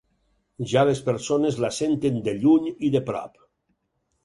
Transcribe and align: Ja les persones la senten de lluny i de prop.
Ja 0.71 0.85
les 0.89 1.01
persones 1.09 1.59
la 1.67 1.71
senten 1.81 2.19
de 2.29 2.35
lluny 2.41 2.73
i 2.89 2.93
de 2.99 3.05
prop. 3.13 3.39